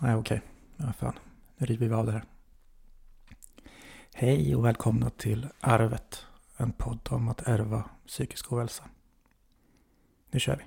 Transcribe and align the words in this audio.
Nej, 0.00 0.14
okej. 0.14 0.42
Ja, 0.76 0.92
fan. 0.92 1.18
Nu 1.56 1.66
river 1.66 1.88
vi 1.88 1.94
av 1.94 2.06
det 2.06 2.12
här. 2.12 2.24
Hej 4.14 4.56
och 4.56 4.64
välkomna 4.64 5.10
till 5.10 5.48
Arvet. 5.60 6.26
En 6.56 6.72
podd 6.72 7.08
om 7.10 7.28
att 7.28 7.42
ärva 7.42 7.84
psykisk 8.06 8.52
ohälsa. 8.52 8.84
Nu 10.30 10.40
kör 10.40 10.56
vi. 10.56 10.64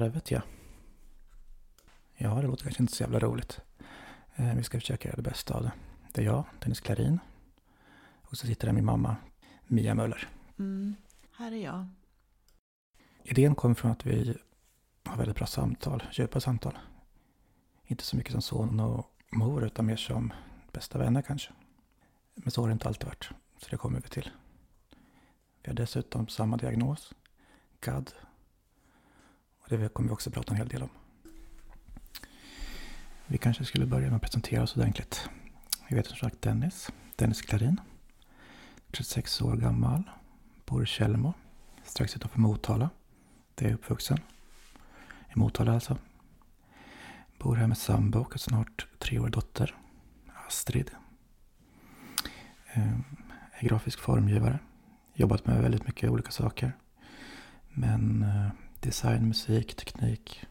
Arvet 0.00 0.30
ja. 0.30 0.42
Ja, 2.14 2.34
det 2.34 2.46
låter 2.46 2.62
kanske 2.62 2.82
inte 2.82 2.96
så 2.96 3.02
jävla 3.02 3.18
roligt. 3.18 3.60
Eh, 4.36 4.54
vi 4.54 4.62
ska 4.62 4.80
försöka 4.80 5.08
göra 5.08 5.16
det 5.16 5.22
bästa 5.30 5.54
av 5.54 5.62
det. 5.62 5.72
Det 6.12 6.20
är 6.20 6.24
jag, 6.24 6.44
Dennis 6.60 6.80
Klarin. 6.80 7.20
Och 8.22 8.36
så 8.36 8.46
sitter 8.46 8.66
där 8.66 8.74
min 8.74 8.84
mamma, 8.84 9.16
Mia 9.66 9.94
Möller. 9.94 10.28
Mm, 10.58 10.94
här 11.36 11.52
är 11.52 11.64
jag. 11.64 11.86
Idén 13.22 13.54
kom 13.54 13.74
från 13.74 13.90
att 13.90 14.06
vi 14.06 14.36
har 15.04 15.16
väldigt 15.16 15.36
bra 15.36 15.46
samtal, 15.46 16.02
djupa 16.12 16.40
samtal. 16.40 16.78
Inte 17.86 18.04
så 18.04 18.16
mycket 18.16 18.32
som 18.32 18.42
son 18.42 18.80
och 18.80 19.06
mor, 19.30 19.64
utan 19.64 19.86
mer 19.86 19.96
som 19.96 20.32
bästa 20.72 20.98
vänner 20.98 21.22
kanske. 21.22 21.52
Men 22.34 22.50
så 22.50 22.60
har 22.60 22.68
det 22.68 22.72
inte 22.72 22.88
alltid 22.88 23.06
varit, 23.06 23.30
så 23.58 23.66
det 23.70 23.76
kommer 23.76 24.00
vi 24.00 24.08
till. 24.08 24.30
Vi 25.62 25.70
har 25.70 25.74
dessutom 25.74 26.28
samma 26.28 26.56
diagnos, 26.56 27.14
GAD. 27.80 28.12
Det 29.68 29.88
kommer 29.88 30.08
vi 30.08 30.14
också 30.14 30.30
prata 30.30 30.50
en 30.52 30.56
hel 30.56 30.68
del 30.68 30.82
om. 30.82 30.88
Vi 33.26 33.38
kanske 33.38 33.64
skulle 33.64 33.86
börja 33.86 34.06
med 34.06 34.16
att 34.16 34.22
presentera 34.22 34.62
oss 34.62 34.76
ordentligt. 34.76 35.28
Jag 35.88 35.96
heter 35.96 36.10
som 36.10 36.18
sagt 36.18 36.42
Dennis, 36.42 36.90
Dennis 37.16 37.42
Klarin. 37.42 37.80
36 38.90 39.42
år 39.42 39.56
gammal, 39.56 40.02
bor 40.66 40.82
i 40.82 40.86
Källmo, 40.86 41.34
strax 41.84 42.16
utanför 42.16 42.40
Motala. 42.40 42.90
Det 43.54 43.64
är 43.66 43.74
uppvuxen. 43.74 44.18
I 45.34 45.38
Motala 45.38 45.72
alltså. 45.72 45.98
Bor 47.38 47.56
här 47.56 47.66
med 47.66 47.78
sambo 47.78 48.20
och 48.20 48.40
snart 48.40 48.86
treårig 48.98 49.32
dotter, 49.32 49.76
Astrid. 50.46 50.90
Ehm, 52.72 53.04
är 53.52 53.68
grafisk 53.68 53.98
formgivare. 53.98 54.58
Jobbat 55.14 55.46
med 55.46 55.62
väldigt 55.62 55.86
mycket 55.86 56.10
olika 56.10 56.30
saker. 56.30 56.72
Men 57.68 58.22
eh, 58.22 58.50
design, 58.80 59.28
musik, 59.28 59.76
teknik, 59.76 60.44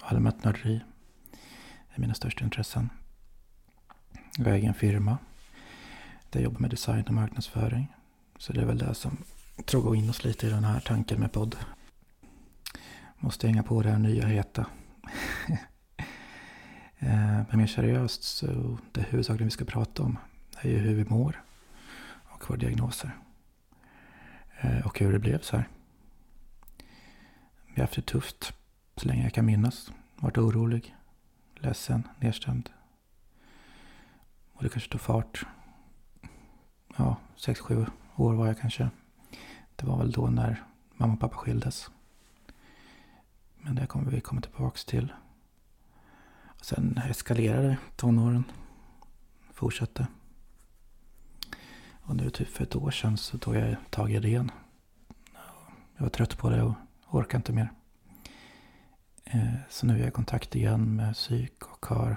allmänt 0.00 0.44
nörderi 0.44 0.80
är 1.94 2.00
mina 2.00 2.14
största 2.14 2.44
intressen. 2.44 2.90
Jag 4.36 4.44
har 4.44 4.52
egen 4.52 4.74
firma 4.74 5.18
där 6.30 6.40
jag 6.40 6.44
jobbar 6.44 6.60
med 6.60 6.70
design 6.70 7.04
och 7.06 7.14
marknadsföring. 7.14 7.92
Så 8.38 8.52
det 8.52 8.60
är 8.60 8.64
väl 8.64 8.78
det 8.78 8.94
som 8.94 9.16
drog 9.64 9.96
in 9.96 10.10
oss 10.10 10.24
lite 10.24 10.46
i 10.46 10.50
den 10.50 10.64
här 10.64 10.80
tanken 10.80 11.20
med 11.20 11.32
podd. 11.32 11.56
Måste 13.18 13.46
hänga 13.46 13.62
på 13.62 13.82
det 13.82 13.90
här 13.90 13.98
nya 13.98 14.26
heta. 14.26 14.66
Eh, 16.98 17.42
men 17.48 17.58
mer 17.58 17.66
seriöst 17.66 18.22
så 18.22 18.78
det 18.92 19.00
huvudsakligen 19.00 19.46
vi 19.46 19.50
ska 19.50 19.64
prata 19.64 20.02
om 20.02 20.18
är 20.60 20.70
ju 20.70 20.78
hur 20.78 20.94
vi 20.94 21.04
mår 21.04 21.42
och 22.06 22.50
våra 22.50 22.58
diagnoser. 22.58 23.16
Eh, 24.60 24.86
och 24.86 24.98
hur 24.98 25.12
det 25.12 25.18
blev 25.18 25.40
så 25.40 25.56
här. 25.56 25.68
Vi 27.76 27.80
har 27.82 27.86
haft 27.86 27.96
det 27.96 28.06
tufft 28.06 28.54
så 28.96 29.08
länge 29.08 29.22
jag 29.22 29.32
kan 29.32 29.46
minnas. 29.46 29.92
Varit 30.16 30.38
orolig, 30.38 30.96
ledsen, 31.54 32.08
nedstämd. 32.20 32.70
Och 34.52 34.62
det 34.62 34.68
kanske 34.68 34.90
tog 34.90 35.00
fart. 35.00 35.46
Ja, 36.96 37.16
sex 37.36 37.60
sju 37.60 37.86
år 38.16 38.34
var 38.34 38.46
jag 38.46 38.60
kanske. 38.60 38.90
Det 39.76 39.86
var 39.86 39.98
väl 39.98 40.12
då 40.12 40.26
när 40.26 40.64
mamma 40.96 41.12
och 41.12 41.20
pappa 41.20 41.36
skildes. 41.36 41.90
Men 43.56 43.74
det 43.74 43.86
kommer 43.86 44.10
vi 44.10 44.20
komma 44.20 44.40
tillbaks 44.40 44.84
till. 44.84 45.12
Och 46.44 46.64
sen 46.64 46.98
eskalerade 46.98 47.76
tonåren. 47.96 48.44
Fortsatte. 49.52 50.06
Och 52.00 52.16
nu 52.16 52.30
typ 52.30 52.48
för 52.48 52.64
ett 52.64 52.76
år 52.76 52.90
sedan 52.90 53.16
så 53.16 53.38
tog 53.38 53.56
jag 53.56 53.76
tag 53.90 54.12
i 54.12 54.18
det 54.18 54.28
igen. 54.28 54.50
Jag 55.96 56.02
var 56.02 56.10
trött 56.10 56.38
på 56.38 56.50
det 56.50 56.62
och 56.62 56.74
orkar 57.18 57.38
inte 57.38 57.52
mer. 57.52 57.72
Eh, 59.24 59.54
så 59.68 59.86
nu 59.86 59.94
är 59.94 59.98
jag 59.98 60.08
i 60.08 60.10
kontakt 60.10 60.54
igen 60.54 60.96
med 60.96 61.14
psyk 61.14 61.62
och 61.62 61.86
har 61.86 62.16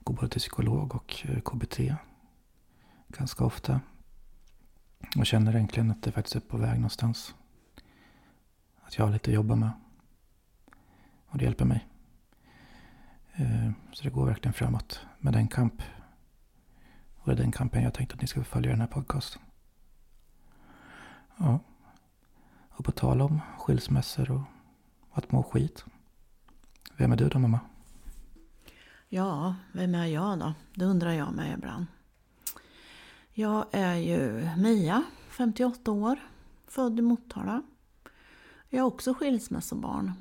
går 0.00 0.14
både 0.14 0.28
till 0.28 0.40
psykolog 0.40 0.94
och 0.94 1.26
eh, 1.28 1.40
KBT 1.40 1.78
ganska 3.08 3.44
ofta. 3.44 3.80
Och 5.16 5.26
känner 5.26 5.56
egentligen 5.56 5.90
att 5.90 6.02
det 6.02 6.12
faktiskt 6.12 6.36
är 6.36 6.40
på 6.40 6.56
väg 6.56 6.74
någonstans. 6.74 7.34
Att 8.82 8.98
jag 8.98 9.04
har 9.04 9.12
lite 9.12 9.30
att 9.30 9.34
jobba 9.34 9.54
med. 9.54 9.70
Och 11.26 11.38
det 11.38 11.44
hjälper 11.44 11.64
mig. 11.64 11.86
Eh, 13.34 13.70
så 13.92 14.04
det 14.04 14.10
går 14.10 14.26
verkligen 14.26 14.52
framåt 14.52 15.06
med 15.18 15.32
den 15.32 15.48
kamp. 15.48 15.82
Och 17.16 17.26
det 17.26 17.32
är 17.32 17.36
den 17.36 17.52
kampen 17.52 17.82
jag 17.82 17.94
tänkte 17.94 18.14
att 18.14 18.20
ni 18.20 18.26
ska 18.26 18.40
få 18.40 18.50
följa 18.50 18.70
i 18.70 18.72
den 18.72 18.80
här 18.80 18.88
podcasten. 18.88 19.42
Ja. 21.36 21.58
Och 22.80 22.84
på 22.86 22.92
tal 22.92 23.22
om 23.22 23.40
skilsmässor 23.58 24.30
och 24.30 24.42
att 25.10 25.32
må 25.32 25.42
skit. 25.42 25.84
Vem 26.96 27.12
är 27.12 27.16
du 27.16 27.28
då 27.28 27.38
mamma? 27.38 27.60
Ja, 29.08 29.54
vem 29.72 29.94
är 29.94 30.06
jag 30.06 30.38
då? 30.38 30.54
Det 30.74 30.84
undrar 30.84 31.12
jag 31.12 31.32
mig 31.32 31.54
ibland. 31.58 31.86
Jag 33.32 33.66
är 33.72 33.94
ju 33.94 34.48
Mia, 34.56 35.02
58 35.28 35.90
år, 35.90 36.18
född 36.66 36.98
i 36.98 37.02
Motala. 37.02 37.62
Jag 38.68 38.78
är 38.78 38.84
också 38.84 39.14
skilsmässobarn. 39.14 40.12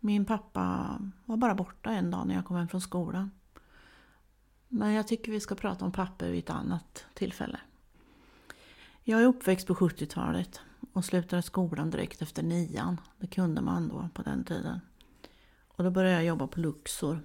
Min 0.00 0.24
pappa 0.24 0.98
var 1.24 1.36
bara 1.36 1.54
borta 1.54 1.90
en 1.90 2.10
dag 2.10 2.26
när 2.26 2.34
jag 2.34 2.44
kom 2.44 2.56
hem 2.56 2.68
från 2.68 2.80
skolan. 2.80 3.30
Men 4.68 4.92
jag 4.92 5.08
tycker 5.08 5.32
vi 5.32 5.40
ska 5.40 5.54
prata 5.54 5.84
om 5.84 5.92
papper 5.92 6.30
vid 6.30 6.38
ett 6.38 6.50
annat 6.50 7.04
tillfälle. 7.14 7.60
Jag 9.02 9.22
är 9.22 9.26
uppväxt 9.26 9.66
på 9.66 9.74
70-talet 9.74 10.60
och 10.92 11.04
slutade 11.04 11.42
skolan 11.42 11.90
direkt 11.90 12.22
efter 12.22 12.42
nian. 12.42 13.00
Det 13.18 13.26
kunde 13.26 13.60
man 13.60 13.88
då 13.88 14.08
på 14.14 14.22
den 14.22 14.44
tiden. 14.44 14.80
Och 15.68 15.84
då 15.84 15.90
började 15.90 16.14
jag 16.14 16.24
jobba 16.24 16.46
på 16.46 16.60
Luxor. 16.60 17.20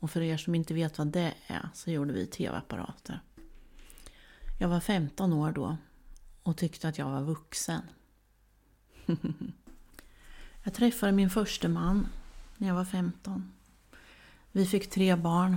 Och 0.00 0.10
för 0.10 0.20
er 0.20 0.36
som 0.36 0.54
inte 0.54 0.74
vet 0.74 0.98
vad 0.98 1.06
det 1.06 1.34
är 1.46 1.68
så 1.74 1.90
gjorde 1.90 2.12
vi 2.12 2.26
tv-apparater. 2.26 3.20
Jag 4.58 4.68
var 4.68 4.80
15 4.80 5.32
år 5.32 5.52
då 5.52 5.76
och 6.42 6.56
tyckte 6.56 6.88
att 6.88 6.98
jag 6.98 7.10
var 7.10 7.22
vuxen. 7.22 7.82
jag 10.62 10.74
träffade 10.74 11.12
min 11.12 11.30
första 11.30 11.68
man 11.68 12.06
när 12.56 12.68
jag 12.68 12.74
var 12.74 12.84
15. 12.84 13.52
Vi 14.52 14.66
fick 14.66 14.90
tre 14.90 15.16
barn. 15.16 15.56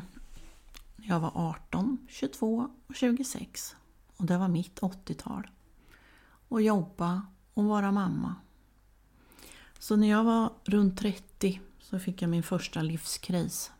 Jag 0.95 1.19
var 1.19 1.31
18, 1.35 2.07
22 2.09 2.69
och 2.87 2.95
26. 2.95 3.75
Och 4.17 4.25
det 4.25 4.37
var 4.37 4.47
mitt 4.47 4.79
80-tal. 4.79 5.47
Och 6.49 6.61
jobba 6.61 7.25
och 7.57 7.66
vara 7.66 7.91
mamma. 7.91 8.36
Så 9.80 9.95
när 9.95 10.07
jag 10.09 10.24
var 10.24 10.54
runt 10.63 11.00
30 11.00 11.62
så 11.80 12.00
fick 12.00 12.21
jag 12.21 12.30
min 12.30 12.44
första 12.44 12.81
livskris. 12.81 13.71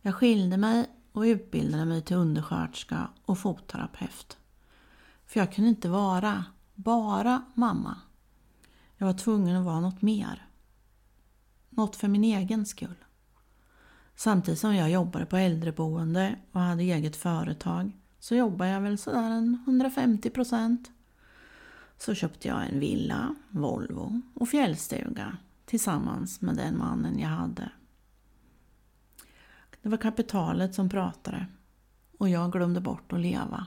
Jag 0.00 0.14
skilde 0.14 0.56
mig 0.56 0.86
och 1.12 1.20
utbildade 1.20 1.84
mig 1.84 2.02
till 2.02 2.16
undersköterska 2.16 3.08
och 3.24 3.38
fotterapeut. 3.38 4.36
För 5.26 5.40
jag 5.40 5.52
kunde 5.52 5.70
inte 5.70 5.88
vara 5.88 6.44
bara 6.74 7.42
mamma. 7.54 7.96
Jag 8.96 9.06
var 9.06 9.14
tvungen 9.14 9.56
att 9.56 9.64
vara 9.64 9.80
något 9.80 10.02
mer. 10.02 10.46
Något 11.70 11.96
för 11.96 12.08
min 12.08 12.24
egen 12.24 12.66
skull. 12.66 13.04
Samtidigt 14.16 14.60
som 14.60 14.74
jag 14.74 14.90
jobbade 14.90 15.26
på 15.26 15.36
äldreboende 15.36 16.36
och 16.52 16.60
hade 16.60 16.82
eget 16.82 17.16
företag 17.16 17.92
så 18.18 18.34
jobbade 18.34 18.70
jag 18.70 18.80
väl 18.80 18.98
sådär 18.98 19.30
en 19.30 19.62
150 19.66 20.30
procent. 20.30 20.90
Så 21.98 22.14
köpte 22.14 22.48
jag 22.48 22.68
en 22.68 22.80
villa, 22.80 23.34
Volvo 23.50 24.20
och 24.34 24.48
fjällstuga 24.48 25.36
tillsammans 25.64 26.40
med 26.40 26.56
den 26.56 26.78
mannen 26.78 27.18
jag 27.18 27.28
hade. 27.28 27.70
Det 29.82 29.88
var 29.88 29.98
kapitalet 29.98 30.74
som 30.74 30.88
pratade 30.88 31.46
och 32.18 32.28
jag 32.28 32.52
glömde 32.52 32.80
bort 32.80 33.12
att 33.12 33.20
leva. 33.20 33.66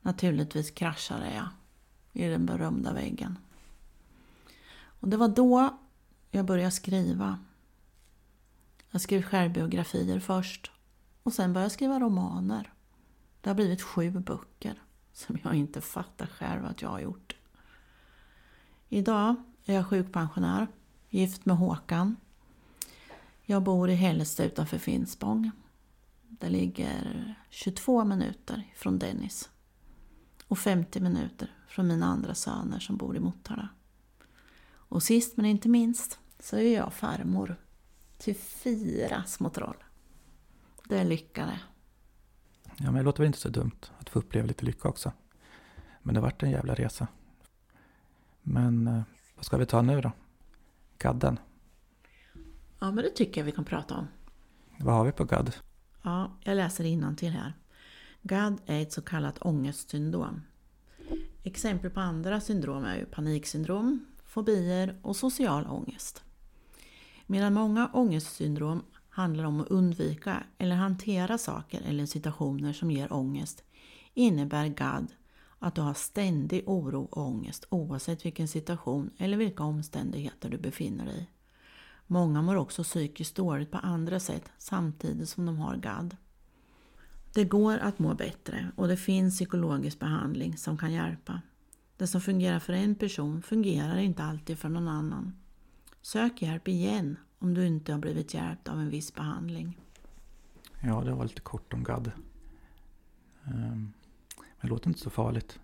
Naturligtvis 0.00 0.70
kraschade 0.70 1.34
jag 1.34 1.48
i 2.12 2.28
den 2.28 2.46
berömda 2.46 2.92
väggen. 2.92 3.38
Och 5.00 5.08
det 5.08 5.16
var 5.16 5.28
då 5.28 5.78
jag 6.30 6.44
började 6.44 6.70
skriva. 6.70 7.38
Jag 8.90 9.00
skrev 9.00 9.22
självbiografier 9.22 10.20
först 10.20 10.70
och 11.22 11.32
sen 11.32 11.52
började 11.52 11.64
jag 11.64 11.72
skriva 11.72 12.00
romaner. 12.00 12.72
Det 13.40 13.50
har 13.50 13.54
blivit 13.54 13.82
sju 13.82 14.10
böcker 14.10 14.82
som 15.18 15.38
jag 15.42 15.54
inte 15.54 15.80
fattar 15.80 16.26
själv 16.26 16.66
att 16.66 16.82
jag 16.82 16.88
har 16.88 17.00
gjort. 17.00 17.36
Idag 18.88 19.34
är 19.64 19.74
jag 19.74 19.86
sjukpensionär, 19.86 20.66
gift 21.08 21.46
med 21.46 21.56
Håkan. 21.56 22.16
Jag 23.42 23.62
bor 23.62 23.90
i 23.90 23.94
Hällestad 23.94 24.44
utanför 24.44 24.78
Finspång. 24.78 25.50
Det 26.28 26.48
ligger 26.48 27.34
22 27.50 28.04
minuter 28.04 28.72
från 28.76 28.98
Dennis. 28.98 29.50
Och 30.46 30.58
50 30.58 31.00
minuter 31.00 31.50
från 31.68 31.86
mina 31.86 32.06
andra 32.06 32.34
söner 32.34 32.78
som 32.78 32.96
bor 32.96 33.16
i 33.16 33.20
Motala. 33.20 33.68
Och 34.70 35.02
sist 35.02 35.36
men 35.36 35.46
inte 35.46 35.68
minst 35.68 36.18
så 36.40 36.56
är 36.56 36.74
jag 36.74 36.92
farmor 36.92 37.56
till 38.18 38.36
fyra 38.36 39.24
små 39.24 39.50
troll. 39.50 39.84
Det 40.84 40.98
är 40.98 41.04
lycka 41.04 41.46
det. 41.46 41.60
Ja, 42.78 42.84
men 42.84 42.94
det 42.94 43.02
låter 43.02 43.18
väl 43.18 43.26
inte 43.26 43.38
så 43.38 43.48
dumt 43.48 43.80
att 43.98 44.08
få 44.08 44.18
uppleva 44.18 44.46
lite 44.46 44.64
lycka 44.64 44.88
också. 44.88 45.12
Men 46.02 46.14
det 46.14 46.20
vart 46.20 46.42
en 46.42 46.50
jävla 46.50 46.74
resa. 46.74 47.06
Men 48.42 48.86
eh, 48.86 49.02
vad 49.36 49.44
ska 49.44 49.56
vi 49.56 49.66
ta 49.66 49.82
nu 49.82 50.00
då? 50.00 50.12
Gadden. 50.98 51.38
Ja, 52.78 52.90
men 52.90 53.04
det 53.04 53.10
tycker 53.10 53.40
jag 53.40 53.46
vi 53.46 53.52
kan 53.52 53.64
prata 53.64 53.94
om. 53.94 54.08
Vad 54.78 54.94
har 54.94 55.04
vi 55.04 55.12
på 55.12 55.24
gadd? 55.24 55.54
Ja, 56.02 56.32
jag 56.44 56.56
läser 56.56 57.14
till 57.16 57.32
här. 57.32 57.52
GAD 58.22 58.60
är 58.66 58.82
ett 58.82 58.92
så 58.92 59.02
kallat 59.02 59.38
ångestsyndrom. 59.38 60.42
Exempel 61.42 61.90
på 61.90 62.00
andra 62.00 62.40
syndrom 62.40 62.84
är 62.84 62.96
ju 62.96 63.04
paniksyndrom, 63.04 64.06
fobier 64.24 64.98
och 65.02 65.16
social 65.16 65.66
ångest. 65.66 66.24
Medan 67.26 67.54
många 67.54 67.90
ångestsyndrom 67.92 68.82
handlar 69.18 69.44
om 69.44 69.60
att 69.60 69.68
undvika 69.68 70.42
eller 70.58 70.76
hantera 70.76 71.38
saker 71.38 71.80
eller 71.80 72.06
situationer 72.06 72.72
som 72.72 72.90
ger 72.90 73.12
ångest 73.12 73.64
innebär 74.14 74.68
GAD 74.68 75.06
att 75.58 75.74
du 75.74 75.80
har 75.80 75.94
ständig 75.94 76.68
oro 76.68 77.02
och 77.02 77.26
ångest 77.26 77.66
oavsett 77.68 78.26
vilken 78.26 78.48
situation 78.48 79.10
eller 79.18 79.36
vilka 79.36 79.62
omständigheter 79.62 80.50
du 80.50 80.58
befinner 80.58 81.06
dig 81.06 81.18
i. 81.20 81.26
Många 82.06 82.42
mår 82.42 82.56
också 82.56 82.82
psykiskt 82.82 83.36
dåligt 83.36 83.70
på 83.70 83.78
andra 83.78 84.20
sätt 84.20 84.50
samtidigt 84.58 85.28
som 85.28 85.46
de 85.46 85.58
har 85.58 85.76
GAD. 85.76 86.16
Det 87.34 87.44
går 87.44 87.78
att 87.78 87.98
må 87.98 88.14
bättre 88.14 88.72
och 88.76 88.88
det 88.88 88.96
finns 88.96 89.34
psykologisk 89.34 89.98
behandling 89.98 90.56
som 90.56 90.78
kan 90.78 90.92
hjälpa. 90.92 91.42
Det 91.96 92.06
som 92.06 92.20
fungerar 92.20 92.58
för 92.58 92.72
en 92.72 92.94
person 92.94 93.42
fungerar 93.42 93.98
inte 93.98 94.22
alltid 94.22 94.58
för 94.58 94.68
någon 94.68 94.88
annan. 94.88 95.32
Sök 96.02 96.42
hjälp 96.42 96.68
igen 96.68 97.16
om 97.38 97.54
du 97.54 97.66
inte 97.66 97.92
har 97.92 97.98
blivit 97.98 98.34
hjälpt 98.34 98.68
av 98.68 98.80
en 98.80 98.90
viss 98.90 99.14
behandling. 99.14 99.78
Ja, 100.82 101.00
det 101.00 101.12
var 101.12 101.24
lite 101.24 101.40
kort 101.40 101.72
om 101.72 101.84
GAD. 101.84 102.10
Um, 103.44 103.92
men 104.36 104.60
det 104.60 104.68
låter 104.68 104.88
inte 104.88 105.00
så 105.00 105.10
farligt. 105.10 105.60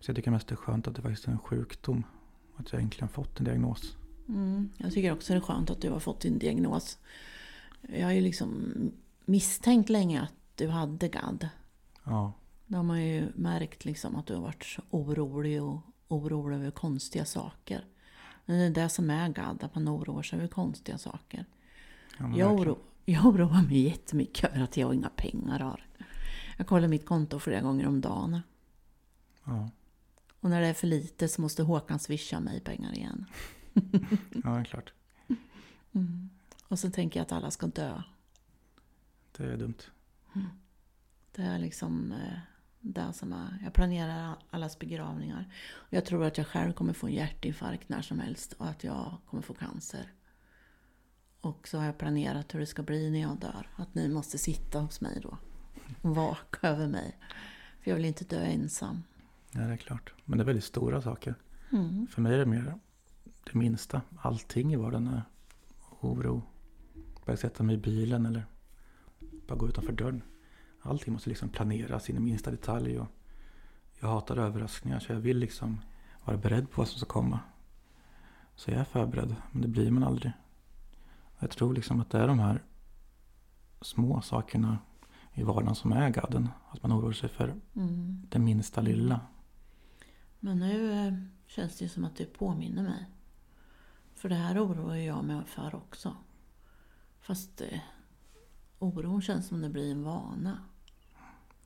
Så 0.00 0.10
jag 0.10 0.16
tycker 0.16 0.30
mest 0.30 0.48
det 0.48 0.54
är 0.54 0.56
skönt 0.56 0.88
att 0.88 0.94
det 0.94 1.02
faktiskt 1.02 1.26
är 1.26 1.32
en 1.32 1.38
sjukdom. 1.38 2.04
Att 2.56 2.72
jag 2.72 2.82
äntligen 2.82 3.08
fått 3.08 3.38
en 3.38 3.44
diagnos. 3.44 3.96
Mm, 4.28 4.70
jag 4.76 4.92
tycker 4.92 5.12
också 5.12 5.32
det 5.32 5.38
är 5.38 5.40
skönt 5.40 5.70
att 5.70 5.80
du 5.80 5.90
har 5.90 6.00
fått 6.00 6.20
din 6.20 6.38
diagnos. 6.38 6.98
Jag 7.80 8.06
har 8.06 8.12
ju 8.12 8.20
liksom 8.20 8.72
misstänkt 9.24 9.88
länge 9.88 10.20
att 10.20 10.34
du 10.54 10.68
hade 10.68 11.08
GAD. 11.08 11.48
Ja. 12.04 12.32
Då 12.66 12.76
har 12.76 12.82
man 12.82 13.06
ju 13.06 13.32
märkt 13.34 13.84
liksom 13.84 14.16
att 14.16 14.26
du 14.26 14.34
har 14.34 14.42
varit 14.42 14.78
orolig 14.90 15.62
och 15.62 15.80
orolig 16.08 16.56
över 16.56 16.70
konstiga 16.70 17.24
saker. 17.24 17.84
Men 18.46 18.58
det 18.58 18.64
är 18.64 18.84
det 18.84 18.88
som 18.88 19.10
är 19.10 19.28
GAD, 19.28 19.64
att 19.64 19.74
man 19.74 19.88
oroar 19.88 20.22
sig 20.22 20.38
över 20.38 20.48
konstiga 20.48 20.98
saker. 20.98 21.44
Ja, 22.18 22.36
jag, 22.36 22.54
oro, 22.54 22.78
jag 23.04 23.26
oroar 23.26 23.62
mig 23.62 23.78
jättemycket 23.78 24.50
över 24.50 24.60
att 24.60 24.76
jag 24.76 24.94
inga 24.94 25.08
pengar 25.08 25.58
har. 25.58 25.86
Jag 26.56 26.66
kollar 26.66 26.88
mitt 26.88 27.06
konto 27.06 27.38
flera 27.38 27.60
gånger 27.60 27.86
om 27.86 28.00
dagen. 28.00 28.40
Ja. 29.44 29.70
Och 30.40 30.50
när 30.50 30.60
det 30.60 30.66
är 30.66 30.74
för 30.74 30.86
lite 30.86 31.28
så 31.28 31.40
måste 31.40 31.62
Håkan 31.62 31.98
swisha 31.98 32.40
mig 32.40 32.60
pengar 32.60 32.94
igen. 32.94 33.26
ja, 34.44 34.50
det 34.50 34.60
är 34.60 34.64
klart. 34.64 34.92
Mm. 35.92 36.30
Och 36.68 36.78
så 36.78 36.90
tänker 36.90 37.20
jag 37.20 37.24
att 37.24 37.32
alla 37.32 37.50
ska 37.50 37.66
dö. 37.66 38.02
Det 39.36 39.44
är 39.44 39.56
dumt. 39.56 39.82
Mm. 40.34 40.46
Det 41.32 41.42
är 41.42 41.58
liksom 41.58 42.12
eh, 42.12 42.38
det 42.92 43.12
som 43.12 43.32
är. 43.32 43.58
Jag 43.64 43.72
planerar 43.72 44.36
allas 44.50 44.78
begravningar. 44.78 45.52
Jag 45.90 46.04
tror 46.04 46.24
att 46.24 46.38
jag 46.38 46.46
själv 46.46 46.72
kommer 46.72 46.92
få 46.92 47.06
en 47.06 47.12
hjärtinfarkt 47.12 47.88
när 47.88 48.02
som 48.02 48.20
helst 48.20 48.52
och 48.52 48.66
att 48.66 48.84
jag 48.84 49.16
kommer 49.30 49.42
få 49.42 49.54
cancer. 49.54 50.12
Och 51.40 51.68
så 51.68 51.78
har 51.78 51.84
jag 51.84 51.98
planerat 51.98 52.54
hur 52.54 52.60
det 52.60 52.66
ska 52.66 52.82
bli 52.82 53.10
när 53.10 53.20
jag 53.20 53.38
dör. 53.38 53.68
Att 53.76 53.94
ni 53.94 54.08
måste 54.08 54.38
sitta 54.38 54.80
hos 54.80 55.00
mig 55.00 55.20
då. 55.22 55.38
Och 56.02 56.14
vaka 56.16 56.68
över 56.68 56.86
mig. 56.86 57.18
För 57.80 57.90
jag 57.90 57.96
vill 57.96 58.04
inte 58.04 58.24
dö 58.24 58.40
ensam. 58.40 59.02
Ja, 59.50 59.60
det 59.60 59.72
är 59.72 59.76
klart. 59.76 60.14
Men 60.24 60.38
det 60.38 60.42
är 60.42 60.46
väldigt 60.46 60.64
stora 60.64 61.02
saker. 61.02 61.34
Mm. 61.72 62.06
För 62.06 62.22
mig 62.22 62.34
är 62.34 62.38
det 62.38 62.46
mer 62.46 62.78
det 63.44 63.54
minsta. 63.54 64.02
Allting 64.18 64.72
i 64.72 64.76
vardagen 64.76 65.06
är 65.06 65.22
oro. 66.00 66.42
Bara 67.24 67.36
sätta 67.36 67.62
mig 67.62 67.74
i 67.74 67.78
bilen 67.78 68.26
eller 68.26 68.46
bara 69.46 69.58
gå 69.58 69.68
utanför 69.68 69.92
dörren. 69.92 70.22
Allting 70.86 71.12
måste 71.12 71.28
liksom 71.28 71.48
planeras 71.48 72.10
in 72.10 72.16
i 72.16 72.20
minsta 72.20 72.50
detalj. 72.50 72.98
Och 72.98 73.06
jag 74.00 74.08
hatar 74.08 74.36
överraskningar 74.36 74.98
så 74.98 75.12
jag 75.12 75.20
vill 75.20 75.38
liksom 75.38 75.80
vara 76.24 76.36
beredd 76.36 76.70
på 76.70 76.80
vad 76.80 76.88
som 76.88 76.98
ska 76.98 77.06
komma. 77.06 77.40
Så 78.54 78.70
jag 78.70 78.80
är 78.80 78.84
förberedd, 78.84 79.36
men 79.52 79.62
det 79.62 79.68
blir 79.68 79.90
man 79.90 80.04
aldrig. 80.04 80.32
Jag 81.38 81.50
tror 81.50 81.74
liksom 81.74 82.00
att 82.00 82.10
det 82.10 82.18
är 82.18 82.28
de 82.28 82.38
här 82.38 82.62
små 83.80 84.20
sakerna 84.20 84.78
i 85.32 85.42
vardagen 85.42 85.74
som 85.74 85.92
är 85.92 86.10
gadden. 86.10 86.48
Att 86.70 86.82
man 86.82 86.92
oroar 86.92 87.12
sig 87.12 87.28
för 87.28 87.54
mm. 87.74 88.22
det 88.28 88.38
minsta 88.38 88.80
lilla. 88.80 89.20
Men 90.40 90.58
nu 90.58 90.92
eh, 90.92 91.14
känns 91.46 91.78
det 91.78 91.88
som 91.88 92.04
att 92.04 92.16
du 92.16 92.24
påminner 92.24 92.82
mig. 92.82 93.06
För 94.14 94.28
det 94.28 94.34
här 94.34 94.64
oroar 94.64 94.96
jag 94.96 95.24
mig 95.24 95.44
för 95.44 95.74
också. 95.74 96.16
Fast 97.20 97.60
eh, 97.60 97.80
oron 98.78 99.22
känns 99.22 99.46
som 99.46 99.60
det 99.60 99.68
blir 99.68 99.90
en 99.90 100.02
vana. 100.02 100.58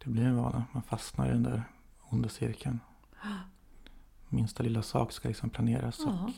Det 0.04 0.10
blir 0.10 0.24
en 0.24 0.36
vana. 0.36 0.64
Man 0.72 0.82
fastnar 0.82 1.28
i 1.28 1.32
den 1.32 1.42
där 1.42 1.62
onda 2.00 2.28
cirkeln. 2.28 2.80
Minsta 4.28 4.62
lilla 4.62 4.82
sak 4.82 5.12
ska 5.12 5.28
liksom 5.28 5.50
planeras. 5.50 6.00
Ja, 6.04 6.24
och... 6.24 6.30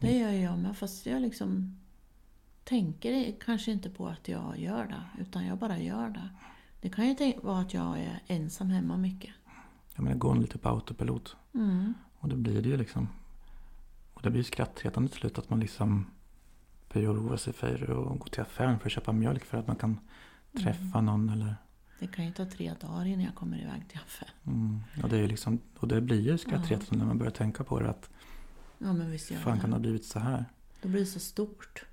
det 0.00 0.18
gör 0.18 0.30
jag 0.30 0.58
med. 0.58 0.76
Fast 0.76 1.06
jag 1.06 1.22
liksom 1.22 1.78
tänker 2.64 3.40
kanske 3.40 3.72
inte 3.72 3.90
på 3.90 4.08
att 4.08 4.28
jag 4.28 4.58
gör 4.58 4.86
det. 4.86 5.22
Utan 5.22 5.46
jag 5.46 5.58
bara 5.58 5.78
gör 5.78 6.08
det. 6.08 6.28
Det 6.80 6.90
kan 6.90 7.08
ju 7.08 7.32
vara 7.42 7.60
att 7.60 7.74
jag 7.74 7.98
är 7.98 8.22
ensam 8.26 8.70
hemma 8.70 8.96
mycket. 8.96 9.34
Ja, 9.94 10.02
men 10.02 10.12
det 10.12 10.18
går 10.18 10.34
lite 10.34 10.58
på 10.58 10.68
autopilot. 10.68 11.36
Mm. 11.54 11.94
Och 12.18 12.28
då 12.28 12.36
blir 12.36 12.62
det 12.62 12.68
ju 12.68 12.76
liksom... 12.76 13.08
Och 14.14 14.22
det 14.22 14.30
blir 14.30 14.40
ju 14.40 14.44
skrattretande 14.44 15.08
till 15.08 15.20
slut 15.20 15.38
att 15.38 15.50
man 15.50 15.60
liksom 15.60 16.06
börjar 16.92 17.12
oroa 17.12 17.38
sig 17.38 17.52
för 17.52 17.74
att 18.12 18.18
gå 18.18 18.26
till 18.26 18.40
affären 18.40 18.78
för 18.78 18.86
att 18.86 18.92
köpa 18.92 19.12
mjölk 19.12 19.44
för 19.44 19.58
att 19.58 19.66
man 19.66 19.76
kan 19.76 20.00
träffa 20.52 20.98
mm. 20.98 21.04
någon 21.04 21.28
eller... 21.28 21.56
Det 21.98 22.06
kan 22.06 22.24
ju 22.24 22.32
ta 22.32 22.44
tre 22.44 22.74
dagar 22.80 23.04
innan 23.04 23.24
jag 23.24 23.34
kommer 23.34 23.62
iväg 23.62 23.88
till 23.88 23.98
affären. 23.98 24.34
Mm. 24.46 24.80
Och, 25.02 25.08
det 25.08 25.18
är 25.18 25.28
liksom, 25.28 25.60
och 25.78 25.88
det 25.88 26.00
blir 26.00 26.20
ju 26.20 26.38
skrattretande 26.38 26.86
ja. 26.90 26.96
när 26.96 27.06
man 27.06 27.18
börjar 27.18 27.32
tänka 27.32 27.64
på 27.64 27.80
det 27.80 27.90
att... 27.90 28.10
Ja, 28.78 28.92
men 28.92 29.10
visst 29.10 29.30
gör 29.30 29.38
fan 29.38 29.54
det. 29.54 29.60
kan 29.60 29.70
det 29.70 29.76
ha 29.76 29.80
blivit 29.80 30.04
så 30.04 30.18
här? 30.18 30.44
Det 30.82 30.88
blir 30.88 31.04
så 31.04 31.20
stort. 31.20 31.84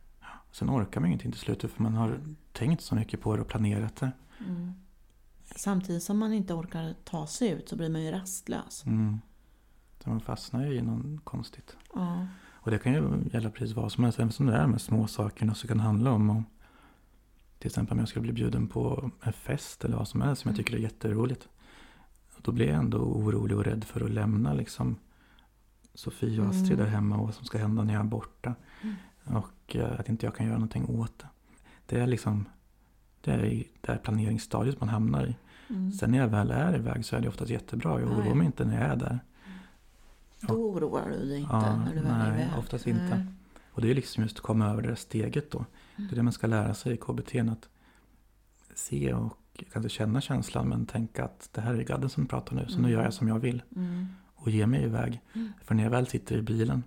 Sen 0.51 0.69
orkar 0.69 1.01
man 1.01 1.07
ingenting 1.07 1.31
till 1.31 1.41
slut 1.41 1.61
för 1.61 1.83
man 1.83 1.93
har 1.93 2.19
tänkt 2.51 2.81
så 2.81 2.95
mycket 2.95 3.21
på 3.21 3.35
det 3.35 3.41
och 3.41 3.47
planerat 3.47 3.95
det. 3.95 4.11
Mm. 4.39 4.73
Samtidigt 5.55 6.03
som 6.03 6.17
man 6.19 6.33
inte 6.33 6.53
orkar 6.53 6.95
ta 7.03 7.27
sig 7.27 7.49
ut 7.49 7.69
så 7.69 7.75
blir 7.75 7.89
man 7.89 8.01
ju 8.01 8.11
rastlös. 8.11 8.85
Mm. 8.85 9.19
Så 10.03 10.09
man 10.09 10.19
fastnar 10.19 10.65
ju 10.65 10.73
i 10.73 10.81
något 10.81 11.23
konstigt. 11.23 11.77
Ja. 11.93 12.27
Och 12.53 12.71
det 12.71 12.79
kan 12.79 12.93
ju 12.93 13.29
gälla 13.33 13.49
precis 13.49 13.75
vad 13.75 13.91
som 13.91 14.03
helst. 14.03 14.19
Även 14.19 14.31
som 14.31 14.45
det 14.45 14.55
är 14.55 14.67
med 14.67 14.81
små 14.81 15.07
sakerna 15.07 15.55
så 15.55 15.67
kan 15.67 15.77
det 15.77 15.83
handla 15.83 16.11
om, 16.11 16.29
om 16.29 16.45
till 17.61 17.67
exempel 17.67 17.93
om 17.93 17.99
jag 17.99 18.07
skulle 18.07 18.23
bli 18.23 18.33
bjuden 18.33 18.67
på 18.67 19.11
en 19.21 19.33
fest 19.33 19.85
eller 19.85 19.97
vad 19.97 20.07
som 20.07 20.21
helst 20.21 20.41
som 20.41 20.49
jag 20.49 20.55
mm. 20.55 20.65
tycker 20.65 20.77
är 20.77 20.81
jätteroligt. 20.81 21.49
Då 22.41 22.51
blir 22.51 22.67
jag 22.67 22.75
ändå 22.75 22.97
orolig 22.97 23.57
och 23.57 23.63
rädd 23.63 23.83
för 23.83 24.05
att 24.05 24.11
lämna 24.11 24.53
liksom 24.53 24.95
Sofie 25.93 26.41
och 26.41 26.47
Astrid 26.47 26.71
mm. 26.71 26.77
där 26.77 26.85
hemma 26.85 27.17
och 27.17 27.25
vad 27.25 27.35
som 27.35 27.45
ska 27.45 27.57
hända 27.57 27.83
när 27.83 27.93
jag 27.93 27.99
är 27.99 28.09
borta. 28.09 28.55
Mm. 28.81 28.95
Och 29.37 29.75
eh, 29.75 29.99
att 29.99 30.09
inte 30.09 30.25
jag 30.25 30.35
kan 30.35 30.45
göra 30.45 30.57
någonting 30.57 30.85
åt 30.85 31.19
det. 31.19 31.27
Det 31.85 31.99
är 31.99 32.07
liksom 32.07 32.45
det 33.21 33.31
är 33.31 33.63
det 33.81 33.91
här 33.91 33.97
planeringsstadiet 33.97 34.79
man 34.79 34.89
hamnar 34.89 35.25
i. 35.25 35.35
Mm. 35.69 35.91
Sen 35.91 36.11
när 36.11 36.17
jag 36.17 36.27
väl 36.27 36.51
är 36.51 36.75
iväg 36.75 37.05
så 37.05 37.15
är 37.15 37.21
det 37.21 37.27
oftast 37.27 37.51
jättebra. 37.51 37.99
Jag 37.99 38.11
oroar 38.11 38.35
mig 38.35 38.45
inte 38.45 38.65
när 38.65 38.81
jag 38.81 38.91
är 38.91 38.95
där. 38.95 39.19
Då 40.39 40.53
oroar 40.53 41.09
du 41.09 41.25
dig 41.25 41.39
inte 41.39 41.53
ja, 41.53 41.75
när 41.75 41.93
du 41.93 42.01
väl 42.01 42.11
är 42.11 42.27
iväg? 42.27 42.47
Nej, 42.47 42.59
oftast 42.59 42.87
inte. 42.87 43.15
Nej. 43.15 43.25
Och 43.71 43.81
det 43.81 43.91
är 43.91 43.95
liksom 43.95 44.23
just 44.23 44.37
att 44.37 44.43
komma 44.43 44.69
över 44.69 44.81
det 44.81 44.87
där 44.87 44.95
steget 44.95 45.51
då. 45.51 45.57
Mm. 45.57 46.07
Det 46.07 46.13
är 46.13 46.15
det 46.15 46.23
man 46.23 46.33
ska 46.33 46.47
lära 46.47 46.73
sig 46.73 46.93
i 46.93 46.97
KBT. 46.97 47.35
Att 47.35 47.69
se 48.75 49.13
och 49.13 49.37
kanske 49.73 49.89
känna 49.89 50.21
känslan 50.21 50.69
men 50.69 50.85
tänka 50.85 51.25
att 51.25 51.49
det 51.51 51.61
här 51.61 51.73
är 51.73 51.83
gadden 51.83 52.09
som 52.09 52.25
pratar 52.25 52.55
nu. 52.55 52.65
Så 52.67 52.73
mm. 52.73 52.81
nu 52.81 52.91
gör 52.91 53.03
jag 53.03 53.13
som 53.13 53.27
jag 53.27 53.39
vill. 53.39 53.63
Mm. 53.75 54.07
och 54.35 54.51
ge 54.51 54.67
mig 54.67 54.83
iväg. 54.83 55.21
Mm. 55.33 55.53
För 55.63 55.75
när 55.75 55.83
jag 55.83 55.91
väl 55.91 56.07
sitter 56.07 56.37
i 56.37 56.41
bilen 56.41 56.83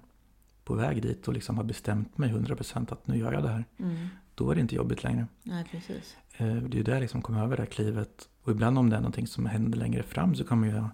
på 0.65 0.75
väg 0.75 1.03
dit 1.03 1.29
och 1.29 1.35
liksom 1.35 1.57
har 1.57 1.65
bestämt 1.65 2.19
mig 2.19 2.33
100% 2.33 2.93
att 2.93 3.07
nu 3.07 3.19
gör 3.19 3.33
jag 3.33 3.43
det 3.43 3.49
här. 3.49 3.65
Mm. 3.79 4.09
Då 4.35 4.51
är 4.51 4.55
det 4.55 4.61
inte 4.61 4.75
jobbigt 4.75 5.05
längre. 5.05 5.27
Nej, 5.43 5.65
precis. 5.71 6.17
Eh, 6.37 6.47
Det 6.47 6.75
är 6.75 6.77
ju 6.77 6.83
där 6.83 6.93
jag 6.93 7.01
liksom 7.01 7.23
kommer 7.23 7.43
över 7.43 7.57
det 7.57 7.63
här 7.63 7.71
klivet. 7.71 8.29
Och 8.43 8.53
ibland 8.53 8.79
om 8.79 8.91
det 8.91 8.97
är 8.97 9.01
någonting 9.01 9.27
som 9.27 9.47
händer 9.47 9.79
längre 9.79 10.03
fram 10.03 10.35
så 10.35 10.45
kan 10.45 10.61
man 10.61 10.69
ju, 10.69 10.85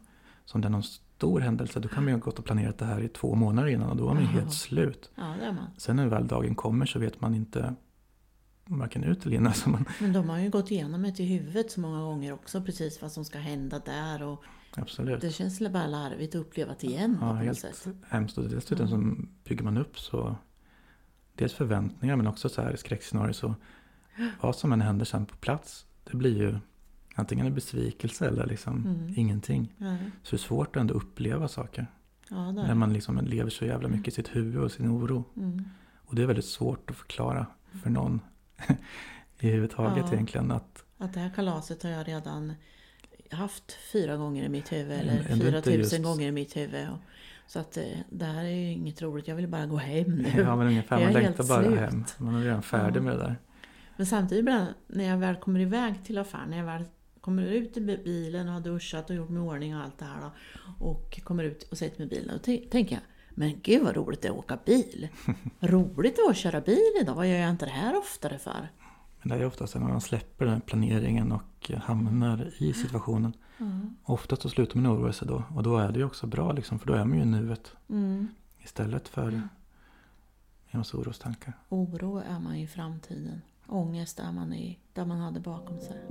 som 0.45 0.61
det 0.61 0.69
är 0.69 0.71
någon 0.71 0.83
stor 1.21 1.41
händelse, 1.41 1.81
då 1.81 1.89
kan 1.89 2.03
man 2.05 2.09
ju 2.13 2.19
ha 2.19 2.21
gått 2.25 2.39
och 2.39 2.45
planerat 2.45 2.79
det 2.79 2.85
här 2.85 3.01
i 3.01 3.09
två 3.09 3.35
månader 3.35 3.69
innan 3.69 3.91
och 3.91 3.97
då 3.97 4.11
är 4.11 4.15
man 4.15 4.23
ju 4.23 4.29
helt 4.29 4.53
slut. 4.53 5.11
Ja, 5.15 5.35
det 5.41 5.45
är 5.47 5.53
man. 5.53 5.67
Sen 5.79 5.97
när 5.97 6.07
väl 6.07 6.27
dagen 6.27 6.55
kommer 6.55 6.87
så 6.87 6.99
vet 6.99 7.21
man 7.21 7.35
inte 7.35 7.75
varken 8.65 9.05
ut 9.05 9.27
eller 9.27 9.37
in. 9.37 9.47
Alltså 9.53 9.71
man, 9.71 9.85
Men 10.01 10.13
de 10.13 10.29
har 10.29 10.39
ju 10.39 10.51
gått 10.51 10.71
igenom 10.71 11.03
det 11.03 11.21
i 11.21 11.27
huvudet 11.27 11.71
så 11.71 11.81
många 11.81 12.01
gånger 12.01 12.33
också, 12.33 12.63
precis 12.63 13.03
vad 13.03 13.13
som 13.13 13.25
ska 13.25 13.39
hända 13.39 13.79
där. 13.79 14.23
Och 14.23 14.45
absolut. 14.77 15.21
det 15.21 15.31
känns 15.31 15.59
bara 15.61 15.87
larvigt 15.87 16.35
att 16.35 16.41
uppleva 16.41 16.75
det 16.81 16.87
igen 16.87 17.19
Ja, 17.21 17.29
på 17.31 17.35
helt 17.37 17.59
sätt. 17.59 17.89
hemskt. 18.09 18.39
Och 18.39 18.45
dessutom 18.49 18.87
Ja. 18.87 18.91
så 18.91 19.27
bygger 19.49 19.65
man 19.65 19.77
upp 19.79 19.99
så 19.99 20.37
dels 21.35 21.53
förväntningar 21.53 22.17
men 22.17 22.27
också 22.27 22.49
så 22.49 22.63
här 22.63 22.77
skräckscenarier. 22.77 23.33
Så 23.33 23.55
vad 24.41 24.57
som 24.57 24.73
än 24.73 24.81
händer 24.81 25.05
sen 25.05 25.27
på 25.27 25.37
plats, 25.37 25.87
det 26.11 26.17
blir 26.17 26.37
ju 26.39 26.59
antingen 27.15 27.47
en 27.47 27.55
besvikelse 27.55 28.29
eller 28.29 28.47
liksom 28.47 28.77
Mm. 28.87 29.13
ingenting. 29.17 29.75
Ja, 29.79 29.97
Så 30.23 30.31
det 30.31 30.37
är 30.37 30.39
svårt 30.39 30.77
att 30.77 30.81
ändå 30.81 30.95
uppleva 30.95 31.49
saker. 31.49 31.87
ja 32.31 32.53
När 32.53 32.75
man 32.75 32.93
liksom 32.93 33.19
lever 33.19 33.51
så 33.51 33.65
jävla 33.65 33.89
mycket 33.89 34.09
i 34.09 34.11
sitt 34.11 34.37
huvud 34.37 34.63
och 34.63 34.73
sin 34.73 34.91
oro. 34.91 35.25
Mm. 35.37 35.65
Och 36.05 36.15
det 36.15 36.23
är 36.23 36.27
väldigt 36.27 36.45
svårt 36.45 36.91
att 36.91 36.97
förklara 36.97 37.47
för 37.83 37.91
någon 37.91 38.21
i 39.41 39.49
huvud 39.51 39.71
taget 39.71 40.05
Ja. 40.09 40.13
egentligen. 40.15 40.51
Att 40.51 40.85
Att 40.99 41.15
det 41.15 41.21
här 41.21 41.31
kalaset 41.31 41.83
har 41.83 41.91
jag 41.91 42.09
redan 42.09 42.53
haft 43.31 43.73
fyra 43.93 44.17
gånger 44.17 44.45
i 44.45 44.49
mitt 44.49 44.73
huvud. 44.73 44.93
Eller 45.01 45.23
fyra 45.23 45.61
tusen 45.63 45.79
just- 45.81 46.03
gånger 46.03 46.29
i 46.29 46.33
mitt 46.33 46.57
huvud. 46.57 46.89
Och, 46.89 46.99
så 47.47 47.59
att 47.59 47.77
eh, 47.77 47.85
det 48.11 48.25
här 48.25 48.45
är 48.45 48.49
ju 48.49 48.73
inget 48.73 49.03
roligt. 49.03 49.29
Jag 49.29 49.37
vill 49.37 49.49
bara 49.49 49.67
gå 49.67 49.77
hem 49.77 50.11
nu. 50.17 50.29
ja, 50.37 50.57
men 50.57 50.67
ungefär, 50.67 51.01
Jag 51.01 51.13
man 51.13 51.23
längtar 51.23 51.45
bara 51.45 51.63
slut. 51.65 51.79
hem. 51.79 52.05
Man 52.19 52.35
är 52.35 52.45
redan 52.45 52.63
färdig 52.63 53.01
Ja. 53.01 53.03
med 53.05 53.13
det 53.13 53.19
där. 53.19 53.37
Men 53.97 54.07
samtidigt 54.07 54.45
när 54.87 55.05
jag 55.05 55.19
väl 55.19 55.37
kommer 55.37 55.61
iväg 55.61 56.05
till 56.05 56.19
affären, 56.19 56.51
när 56.51 56.57
jag 56.59 56.65
väl 56.65 56.85
kommer 57.21 57.43
ut 57.43 57.77
i 57.77 57.81
bilen 57.81 58.49
och 58.49 58.55
har 58.55 58.61
duschat 58.61 59.11
och 59.11 59.17
gjort 59.17 59.29
mig 59.29 59.43
ordning 59.43 59.77
och 59.77 59.83
allt 59.83 59.99
det 59.99 60.05
här 60.05 60.21
då, 60.21 60.31
och 60.87 61.21
kommer 61.25 61.45
ut 61.45 61.63
och 61.63 61.79
sätter 61.79 61.99
mig 61.99 62.07
i 62.07 62.11
bilen, 62.11 62.37
och 62.37 62.43
tänker 62.43 62.95
jag 62.95 63.03
men 63.31 63.61
gud 63.63 63.83
vad 63.83 63.97
roligt 63.97 64.23
det 64.23 64.29
är 64.29 64.33
att 64.33 64.39
åka 64.39 64.59
bil. 64.65 65.09
Roligt 65.61 66.17
det 66.17 66.23
var 66.23 66.31
att 66.31 66.37
köra 66.37 66.61
bil 66.61 66.93
idag, 67.01 67.15
vad 67.15 67.29
gör 67.29 67.37
jag 67.37 67.51
inte 67.51 67.65
det 67.65 67.71
här 67.71 67.99
oftare 67.99 68.39
för? 68.39 68.71
Men 69.23 69.29
det 69.29 69.45
är 69.45 69.47
oftast 69.47 69.75
när 69.75 69.83
man 69.83 70.01
släpper 70.01 70.47
den 70.47 70.61
planeringen 70.61 71.33
och 71.33 71.71
hamnar 71.71 72.53
i 72.59 72.73
situationen. 72.73 73.33
Mm. 73.59 73.97
Oftast 74.05 74.43
så 74.43 74.49
slutar 74.49 74.79
man 74.79 74.93
oroa 74.93 75.13
sig 75.13 75.29
då. 75.29 75.43
Och 75.55 75.63
då 75.63 75.77
är 75.77 75.93
det 75.93 75.99
ju 75.99 76.05
också 76.05 76.27
bra 76.27 76.53
liksom, 76.53 76.79
för 76.79 76.87
då 76.87 76.93
är 76.93 77.05
man 77.05 77.19
ju 77.19 77.23
i 77.23 77.27
nuet. 77.27 77.73
Mm. 77.89 78.29
Istället 78.59 79.09
för 79.09 79.43
en 80.71 80.79
massa 80.79 80.97
orostankar. 80.97 81.53
Oro 81.69 82.17
är 82.17 82.39
man 82.39 82.55
i 82.55 82.67
framtiden. 82.67 83.43
Ångest 83.67 84.19
är 84.19 84.33
man 84.33 84.53
i 84.53 84.79
där 84.93 85.05
man 85.05 85.19
hade 85.21 85.41
bakom 85.41 85.81
sig. 85.81 86.07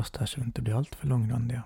Oss 0.00 0.10
där 0.10 0.26
så 0.26 0.40
vi 0.40 0.46
inte 0.46 0.62
blir 0.62 0.74
allt 0.74 0.94
för 0.94 1.06
långrandiga. 1.06 1.62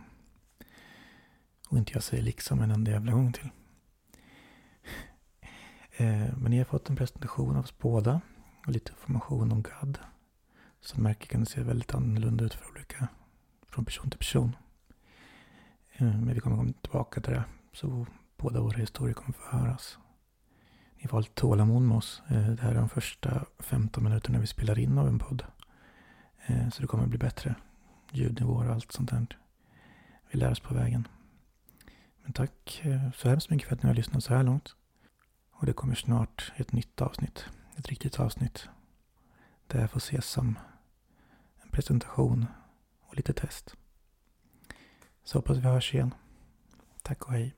Och 1.68 1.78
inte 1.78 1.92
jag 1.92 2.02
säger 2.02 2.22
liksom 2.22 2.60
en 2.60 2.70
enda 2.70 2.90
jävla 2.90 3.12
gång 3.12 3.32
till. 3.32 3.50
Eh, 5.96 6.36
men 6.36 6.50
ni 6.50 6.58
har 6.58 6.64
fått 6.64 6.90
en 6.90 6.96
presentation 6.96 7.56
av 7.56 7.64
oss 7.64 7.78
båda 7.78 8.20
och 8.66 8.72
lite 8.72 8.92
information 8.92 9.52
om 9.52 9.62
GAD. 9.62 9.98
Som 10.80 11.02
märker 11.02 11.26
kan 11.26 11.40
det 11.40 11.46
se 11.46 11.62
väldigt 11.62 11.94
annorlunda 11.94 12.44
ut 12.44 12.54
för 12.54 12.70
olika, 12.70 13.08
från 13.68 13.84
person 13.84 14.10
till 14.10 14.18
person. 14.18 14.56
Eh, 15.92 16.06
men 16.06 16.34
vi 16.34 16.40
kommer 16.40 16.56
komma 16.56 16.72
tillbaka 16.82 17.20
till 17.20 17.32
det. 17.32 17.44
Så 17.72 18.06
båda 18.36 18.60
våra 18.60 18.78
historier 18.78 19.14
kommer 19.14 19.32
få 19.32 19.56
höras. 19.56 19.98
Ni 20.96 21.08
får 21.08 21.16
ha 21.16 21.20
lite 21.20 21.34
tålamod 21.34 21.82
med 21.82 21.96
oss. 21.96 22.22
Eh, 22.28 22.48
det 22.48 22.62
här 22.62 22.70
är 22.70 22.74
de 22.74 22.88
första 22.88 23.44
15 23.58 24.04
minuterna 24.04 24.38
vi 24.38 24.46
spelar 24.46 24.78
in 24.78 24.98
av 24.98 25.08
en 25.08 25.18
podd. 25.18 25.44
Så 26.72 26.82
det 26.82 26.86
kommer 26.86 27.06
bli 27.06 27.18
bättre 27.18 27.54
ljudnivåer 28.16 28.68
och 28.68 28.74
allt 28.74 28.92
sånt 28.92 29.10
där. 29.10 29.26
Vi 30.30 30.38
lär 30.38 30.50
oss 30.50 30.60
på 30.60 30.74
vägen. 30.74 31.08
Men 32.22 32.32
tack 32.32 32.80
eh, 32.84 33.10
så 33.12 33.28
hemskt 33.28 33.50
mycket 33.50 33.68
för 33.68 33.76
att 33.76 33.82
ni 33.82 33.86
har 33.86 33.94
lyssnat 33.94 34.24
så 34.24 34.34
här 34.34 34.42
långt. 34.42 34.74
Och 35.50 35.66
det 35.66 35.72
kommer 35.72 35.94
snart 35.94 36.52
ett 36.56 36.72
nytt 36.72 37.00
avsnitt. 37.00 37.44
Ett 37.76 37.88
riktigt 37.88 38.20
avsnitt. 38.20 38.68
Där 39.66 39.80
jag 39.80 39.90
får 39.90 39.98
ses 39.98 40.26
som 40.26 40.58
en 41.62 41.68
presentation 41.70 42.46
och 43.00 43.16
lite 43.16 43.32
test. 43.32 43.74
Så 45.24 45.38
hoppas 45.38 45.56
vi 45.56 45.62
hörs 45.62 45.94
igen. 45.94 46.14
Tack 47.02 47.22
och 47.22 47.32
hej. 47.32 47.54